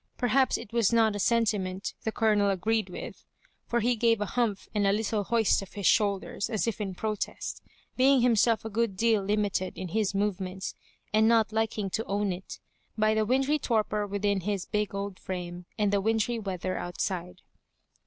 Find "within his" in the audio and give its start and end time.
14.07-14.65